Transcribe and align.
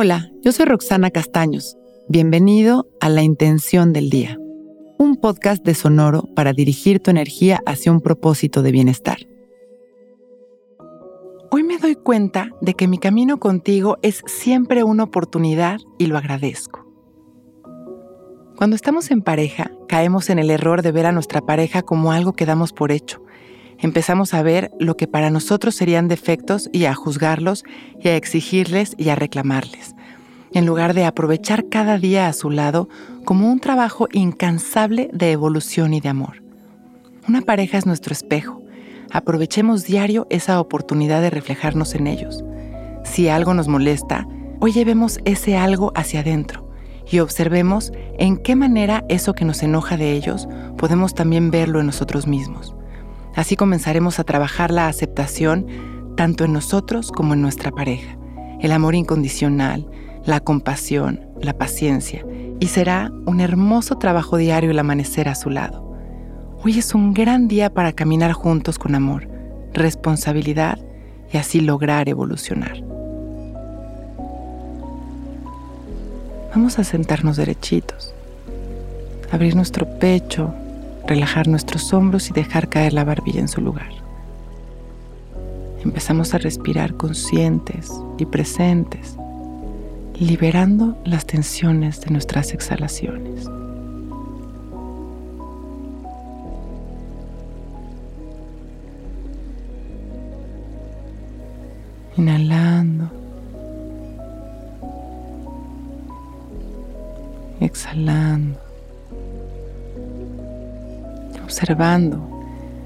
Hola, 0.00 0.30
yo 0.42 0.52
soy 0.52 0.66
Roxana 0.66 1.10
Castaños. 1.10 1.76
Bienvenido 2.08 2.86
a 3.00 3.08
La 3.08 3.22
Intención 3.22 3.92
del 3.92 4.10
Día, 4.10 4.38
un 4.96 5.16
podcast 5.16 5.64
de 5.64 5.74
Sonoro 5.74 6.22
para 6.36 6.52
dirigir 6.52 7.00
tu 7.00 7.10
energía 7.10 7.58
hacia 7.66 7.90
un 7.90 8.00
propósito 8.00 8.62
de 8.62 8.70
bienestar. 8.70 9.18
Hoy 11.50 11.64
me 11.64 11.78
doy 11.78 11.96
cuenta 11.96 12.52
de 12.60 12.74
que 12.74 12.86
mi 12.86 12.98
camino 12.98 13.40
contigo 13.40 13.98
es 14.02 14.22
siempre 14.26 14.84
una 14.84 15.02
oportunidad 15.02 15.78
y 15.98 16.06
lo 16.06 16.16
agradezco. 16.16 16.86
Cuando 18.56 18.76
estamos 18.76 19.10
en 19.10 19.22
pareja, 19.22 19.72
caemos 19.88 20.30
en 20.30 20.38
el 20.38 20.50
error 20.50 20.82
de 20.82 20.92
ver 20.92 21.06
a 21.06 21.12
nuestra 21.12 21.40
pareja 21.40 21.82
como 21.82 22.12
algo 22.12 22.34
que 22.34 22.46
damos 22.46 22.72
por 22.72 22.92
hecho. 22.92 23.20
Empezamos 23.80 24.34
a 24.34 24.42
ver 24.42 24.72
lo 24.80 24.96
que 24.96 25.06
para 25.06 25.30
nosotros 25.30 25.74
serían 25.76 26.08
defectos 26.08 26.68
y 26.72 26.86
a 26.86 26.94
juzgarlos 26.94 27.64
y 28.02 28.08
a 28.08 28.16
exigirles 28.16 28.94
y 28.98 29.10
a 29.10 29.14
reclamarles, 29.14 29.94
en 30.52 30.66
lugar 30.66 30.94
de 30.94 31.04
aprovechar 31.04 31.68
cada 31.68 31.96
día 31.96 32.26
a 32.26 32.32
su 32.32 32.50
lado 32.50 32.88
como 33.24 33.50
un 33.50 33.60
trabajo 33.60 34.08
incansable 34.12 35.10
de 35.12 35.30
evolución 35.30 35.94
y 35.94 36.00
de 36.00 36.08
amor. 36.08 36.42
Una 37.28 37.42
pareja 37.42 37.78
es 37.78 37.86
nuestro 37.86 38.12
espejo. 38.12 38.62
Aprovechemos 39.12 39.84
diario 39.84 40.26
esa 40.28 40.60
oportunidad 40.60 41.22
de 41.22 41.30
reflejarnos 41.30 41.94
en 41.94 42.08
ellos. 42.08 42.42
Si 43.04 43.28
algo 43.28 43.54
nos 43.54 43.68
molesta, 43.68 44.26
hoy 44.60 44.72
llevemos 44.72 45.18
ese 45.24 45.56
algo 45.56 45.92
hacia 45.94 46.20
adentro 46.20 46.68
y 47.10 47.20
observemos 47.20 47.92
en 48.18 48.38
qué 48.38 48.56
manera 48.56 49.04
eso 49.08 49.34
que 49.34 49.44
nos 49.44 49.62
enoja 49.62 49.96
de 49.96 50.12
ellos 50.12 50.48
podemos 50.76 51.14
también 51.14 51.50
verlo 51.50 51.80
en 51.80 51.86
nosotros 51.86 52.26
mismos. 52.26 52.74
Así 53.38 53.54
comenzaremos 53.54 54.18
a 54.18 54.24
trabajar 54.24 54.72
la 54.72 54.88
aceptación 54.88 55.64
tanto 56.16 56.44
en 56.44 56.52
nosotros 56.52 57.12
como 57.12 57.34
en 57.34 57.40
nuestra 57.40 57.70
pareja, 57.70 58.18
el 58.60 58.72
amor 58.72 58.96
incondicional, 58.96 59.88
la 60.24 60.40
compasión, 60.40 61.20
la 61.40 61.52
paciencia, 61.52 62.26
y 62.58 62.66
será 62.66 63.12
un 63.26 63.38
hermoso 63.38 63.96
trabajo 63.96 64.38
diario 64.38 64.72
el 64.72 64.78
amanecer 64.80 65.28
a 65.28 65.36
su 65.36 65.50
lado. 65.50 65.88
Hoy 66.64 66.80
es 66.80 66.96
un 66.96 67.14
gran 67.14 67.46
día 67.46 67.72
para 67.72 67.92
caminar 67.92 68.32
juntos 68.32 68.76
con 68.76 68.96
amor, 68.96 69.28
responsabilidad 69.72 70.80
y 71.32 71.36
así 71.36 71.60
lograr 71.60 72.08
evolucionar. 72.08 72.82
Vamos 76.52 76.80
a 76.80 76.82
sentarnos 76.82 77.36
derechitos, 77.36 78.12
abrir 79.30 79.54
nuestro 79.54 79.86
pecho, 80.00 80.52
relajar 81.08 81.48
nuestros 81.48 81.92
hombros 81.92 82.30
y 82.30 82.32
dejar 82.32 82.68
caer 82.68 82.92
la 82.92 83.04
barbilla 83.04 83.40
en 83.40 83.48
su 83.48 83.60
lugar. 83.60 83.90
Empezamos 85.82 86.34
a 86.34 86.38
respirar 86.38 86.94
conscientes 86.94 87.90
y 88.18 88.26
presentes, 88.26 89.16
liberando 90.20 90.96
las 91.04 91.26
tensiones 91.26 92.00
de 92.02 92.10
nuestras 92.10 92.52
exhalaciones. 92.52 93.48
Inhalando 102.16 103.18
exhalando, 107.60 108.58
observando 111.48 112.20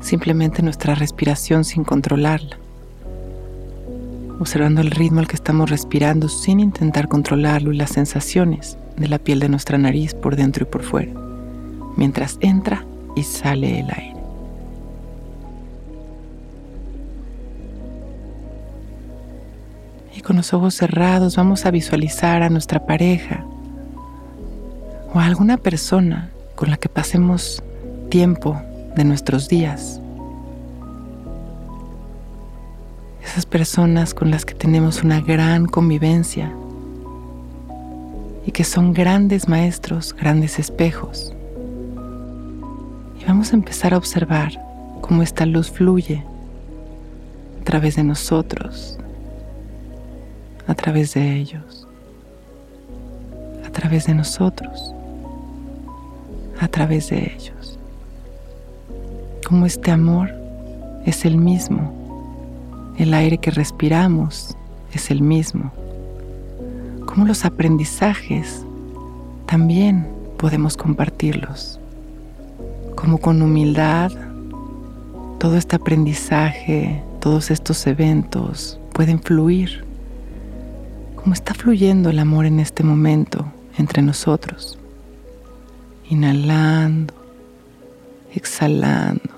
simplemente 0.00 0.62
nuestra 0.62 0.94
respiración 0.94 1.64
sin 1.64 1.82
controlarla, 1.82 2.56
observando 4.38 4.80
el 4.80 4.92
ritmo 4.92 5.18
al 5.18 5.26
que 5.26 5.34
estamos 5.34 5.70
respirando 5.70 6.28
sin 6.28 6.60
intentar 6.60 7.08
controlarlo 7.08 7.72
y 7.72 7.76
las 7.76 7.90
sensaciones 7.90 8.78
de 8.96 9.08
la 9.08 9.18
piel 9.18 9.40
de 9.40 9.48
nuestra 9.48 9.76
nariz 9.76 10.14
por 10.14 10.36
dentro 10.36 10.62
y 10.62 10.70
por 10.70 10.84
fuera, 10.84 11.10
mientras 11.96 12.38
entra 12.40 12.86
y 13.16 13.24
sale 13.24 13.80
el 13.80 13.90
aire. 13.90 14.20
Y 20.16 20.20
con 20.20 20.36
los 20.36 20.54
ojos 20.54 20.76
cerrados 20.76 21.34
vamos 21.34 21.66
a 21.66 21.72
visualizar 21.72 22.44
a 22.44 22.50
nuestra 22.50 22.86
pareja 22.86 23.44
o 25.12 25.18
a 25.18 25.24
alguna 25.26 25.56
persona 25.56 26.30
con 26.54 26.70
la 26.70 26.76
que 26.76 26.88
pasemos 26.88 27.60
tiempo 28.14 28.62
de 28.94 29.02
nuestros 29.02 29.48
días. 29.48 30.00
Esas 33.24 33.44
personas 33.44 34.14
con 34.14 34.30
las 34.30 34.44
que 34.44 34.54
tenemos 34.54 35.02
una 35.02 35.20
gran 35.20 35.66
convivencia 35.66 36.52
y 38.46 38.52
que 38.52 38.62
son 38.62 38.92
grandes 38.92 39.48
maestros, 39.48 40.14
grandes 40.14 40.60
espejos. 40.60 41.34
Y 43.20 43.24
vamos 43.24 43.52
a 43.52 43.56
empezar 43.56 43.94
a 43.94 43.96
observar 43.96 44.52
cómo 45.00 45.24
esta 45.24 45.44
luz 45.44 45.68
fluye 45.68 46.22
a 47.60 47.64
través 47.64 47.96
de 47.96 48.04
nosotros, 48.04 48.96
a 50.68 50.74
través 50.76 51.14
de 51.14 51.34
ellos, 51.34 51.88
a 53.66 53.70
través 53.70 54.06
de 54.06 54.14
nosotros 54.14 54.94
a 56.60 56.68
través 56.68 57.10
de 57.10 57.32
ellos. 57.34 57.63
Como 59.46 59.66
este 59.66 59.90
amor 59.90 60.32
es 61.04 61.26
el 61.26 61.36
mismo, 61.36 62.94
el 62.96 63.12
aire 63.12 63.36
que 63.36 63.50
respiramos 63.50 64.56
es 64.92 65.10
el 65.10 65.20
mismo, 65.20 65.70
como 67.04 67.26
los 67.26 67.44
aprendizajes 67.44 68.64
también 69.44 70.06
podemos 70.38 70.76
compartirlos, 70.78 71.78
como 72.96 73.18
con 73.18 73.42
humildad 73.42 74.12
todo 75.38 75.58
este 75.58 75.76
aprendizaje, 75.76 77.02
todos 77.20 77.50
estos 77.50 77.86
eventos 77.86 78.80
pueden 78.94 79.20
fluir, 79.20 79.84
como 81.16 81.34
está 81.34 81.52
fluyendo 81.52 82.08
el 82.08 82.18
amor 82.18 82.46
en 82.46 82.60
este 82.60 82.82
momento 82.82 83.44
entre 83.76 84.00
nosotros. 84.00 84.78
Inhalando, 86.08 87.12
exhalando, 88.34 89.33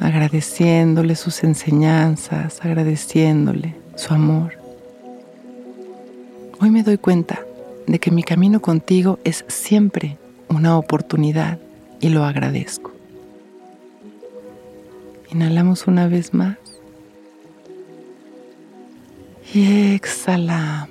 agradeciéndole 0.00 1.16
sus 1.16 1.44
enseñanzas, 1.44 2.60
agradeciéndole 2.64 3.74
su 3.96 4.14
amor. 4.14 4.58
Hoy 6.60 6.70
me 6.70 6.82
doy 6.82 6.98
cuenta 6.98 7.40
de 7.86 7.98
que 7.98 8.10
mi 8.10 8.22
camino 8.22 8.60
contigo 8.60 9.18
es 9.24 9.44
siempre 9.48 10.16
una 10.48 10.78
oportunidad 10.78 11.58
y 12.00 12.08
lo 12.08 12.24
agradezco. 12.24 12.92
Inhalamos 15.30 15.86
una 15.86 16.06
vez 16.06 16.32
más 16.32 16.56
y 19.52 19.94
exhalamos. 19.94 20.88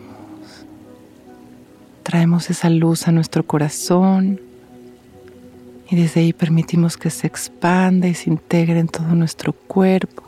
Traemos 2.03 2.49
esa 2.49 2.69
luz 2.69 3.07
a 3.07 3.11
nuestro 3.11 3.45
corazón 3.45 4.39
y 5.89 5.95
desde 5.95 6.21
ahí 6.21 6.33
permitimos 6.33 6.97
que 6.97 7.09
se 7.09 7.27
expanda 7.27 8.07
y 8.07 8.13
se 8.13 8.29
integre 8.29 8.79
en 8.79 8.88
todo 8.88 9.16
nuestro 9.16 9.53
cuerpo. 9.53 10.23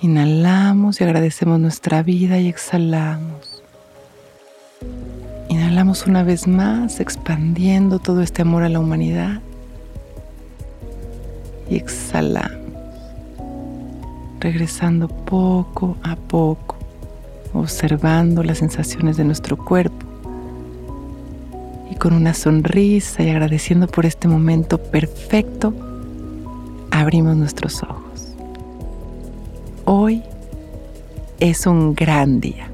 Inhalamos 0.00 1.00
y 1.00 1.04
agradecemos 1.04 1.60
nuestra 1.60 2.02
vida 2.02 2.38
y 2.38 2.48
exhalamos. 2.48 3.62
Inhalamos 5.48 6.06
una 6.06 6.22
vez 6.22 6.46
más, 6.46 7.00
expandiendo 7.00 7.98
todo 8.00 8.20
este 8.22 8.42
amor 8.42 8.64
a 8.64 8.68
la 8.68 8.80
humanidad. 8.80 9.40
Y 11.70 11.76
exhalamos, 11.76 12.58
regresando 14.40 15.08
poco 15.08 15.96
a 16.02 16.16
poco, 16.16 16.76
observando 17.54 18.42
las 18.42 18.58
sensaciones 18.58 19.16
de 19.16 19.24
nuestro 19.24 19.56
cuerpo 19.56 20.03
con 22.04 22.12
una 22.12 22.34
sonrisa 22.34 23.22
y 23.22 23.30
agradeciendo 23.30 23.86
por 23.86 24.04
este 24.04 24.28
momento 24.28 24.76
perfecto, 24.76 25.72
abrimos 26.90 27.34
nuestros 27.34 27.82
ojos. 27.82 28.34
Hoy 29.86 30.22
es 31.40 31.66
un 31.66 31.94
gran 31.94 32.40
día. 32.40 32.73